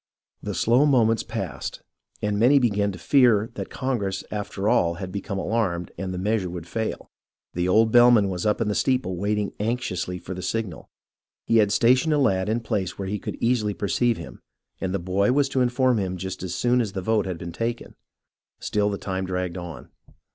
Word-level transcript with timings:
The 0.41 0.55
slow 0.55 0.87
moments 0.87 1.21
passed, 1.21 1.83
and 2.23 2.39
many 2.39 2.57
began 2.57 2.91
to 2.91 2.97
fear 2.97 3.51
that 3.53 3.69
Congress 3.69 4.23
after 4.31 4.67
all 4.67 4.95
had 4.95 5.11
become 5.11 5.37
alarmed 5.37 5.91
and 5.95 6.11
the 6.11 6.17
measure 6.17 6.49
would 6.49 6.65
fail. 6.65 7.11
The 7.53 7.67
old 7.67 7.91
bellman 7.91 8.27
was 8.27 8.43
iip 8.43 8.59
in 8.61 8.67
the 8.67 8.73
steeple 8.73 9.15
waiting 9.15 9.53
anxiously 9.59 10.17
for 10.17 10.33
the 10.33 10.41
signal. 10.41 10.89
He 11.45 11.57
had 11.57 11.71
stationed 11.71 12.15
a 12.15 12.17
lad 12.17 12.49
in 12.49 12.57
a 12.57 12.61
place 12.61 12.97
where 12.97 13.07
he 13.07 13.19
could 13.19 13.37
easily 13.39 13.75
perceive 13.75 14.17
him, 14.17 14.41
and 14.79 14.91
the 14.91 14.97
boy 14.97 15.33
was 15.33 15.47
to 15.49 15.61
inform 15.61 15.99
him 15.99 16.17
just 16.17 16.41
as 16.41 16.55
soon 16.55 16.81
as 16.81 16.93
the 16.93 17.03
vote 17.03 17.27
had 17.27 17.37
been 17.37 17.51
taken. 17.51 17.93
Still 18.59 18.89
the 18.89 18.97
time 18.97 19.27
dragged 19.27 19.55
on. 19.55 19.91